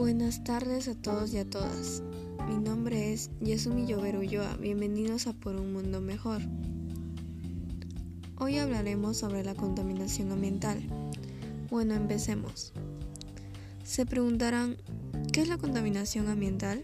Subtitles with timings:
[0.00, 2.02] Buenas tardes a todos y a todas.
[2.48, 4.16] Mi nombre es Yasumi Llover
[4.58, 6.40] Bienvenidos a Por un Mundo Mejor.
[8.38, 10.80] Hoy hablaremos sobre la contaminación ambiental.
[11.68, 12.72] Bueno, empecemos.
[13.84, 14.78] Se preguntarán,
[15.34, 16.82] ¿qué es la contaminación ambiental?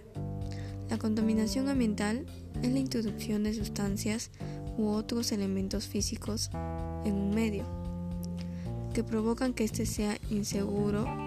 [0.91, 2.27] La contaminación ambiental
[2.62, 4.30] es la introducción de sustancias
[4.77, 6.51] u otros elementos físicos
[7.06, 7.64] en un medio
[8.92, 11.26] que provocan que éste sea inseguro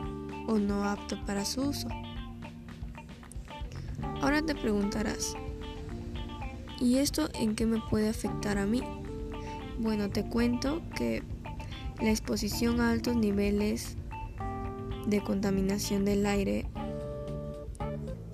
[0.49, 1.87] o no apto para su uso.
[4.21, 5.35] Ahora te preguntarás,
[6.79, 8.81] ¿y esto en qué me puede afectar a mí?
[9.79, 11.23] Bueno, te cuento que
[12.01, 13.95] la exposición a altos niveles
[15.05, 16.65] de contaminación del aire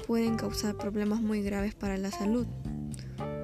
[0.08, 2.48] pueden causar problemas muy graves para la salud.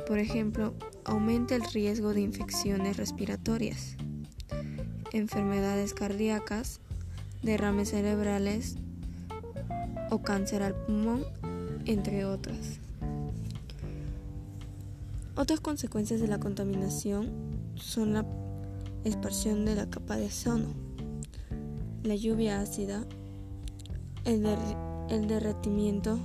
[0.07, 3.97] Por ejemplo, aumenta el riesgo de infecciones respiratorias,
[5.11, 6.81] enfermedades cardíacas,
[7.41, 8.75] derrames cerebrales
[10.09, 11.23] o cáncer al pulmón,
[11.85, 12.79] entre otras.
[15.35, 17.29] Otras consecuencias de la contaminación
[17.75, 18.25] son la
[19.05, 20.67] expansión de la capa de ozono,
[22.03, 23.05] la lluvia ácida,
[24.25, 24.43] el,
[25.27, 26.19] derretimiento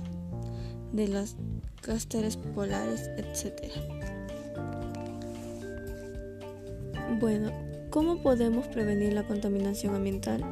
[0.91, 1.35] de las
[1.81, 3.71] cráteres polares, etc.
[7.19, 7.51] Bueno,
[7.89, 10.43] ¿cómo podemos prevenir la contaminación ambiental?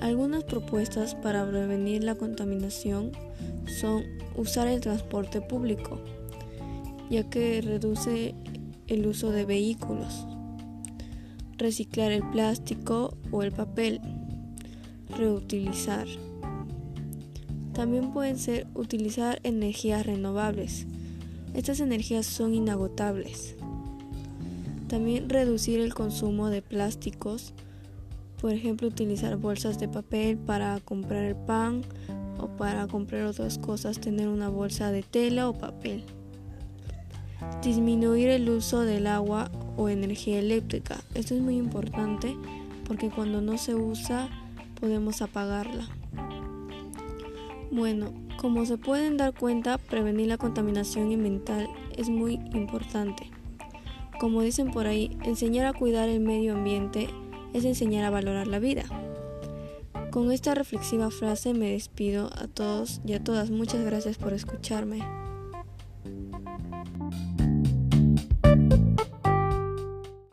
[0.00, 3.12] Algunas propuestas para prevenir la contaminación
[3.66, 4.02] son
[4.34, 6.00] usar el transporte público,
[7.10, 8.34] ya que reduce
[8.86, 10.26] el uso de vehículos,
[11.58, 14.00] reciclar el plástico o el papel,
[15.16, 16.06] reutilizar.
[17.74, 20.86] También pueden ser utilizar energías renovables.
[21.52, 23.54] Estas energías son inagotables.
[24.88, 27.52] También reducir el consumo de plásticos
[28.40, 31.82] por ejemplo, utilizar bolsas de papel para comprar el pan
[32.38, 36.04] o para comprar otras cosas, tener una bolsa de tela o papel.
[37.62, 40.96] Disminuir el uso del agua o energía eléctrica.
[41.14, 42.34] Esto es muy importante
[42.86, 44.28] porque cuando no se usa
[44.80, 45.86] podemos apagarla.
[47.70, 53.30] Bueno, como se pueden dar cuenta, prevenir la contaminación ambiental es muy importante.
[54.18, 57.08] Como dicen por ahí, enseñar a cuidar el medio ambiente
[57.52, 58.84] es enseñar a valorar la vida.
[60.10, 63.50] Con esta reflexiva frase me despido a todos y a todas.
[63.50, 65.00] Muchas gracias por escucharme.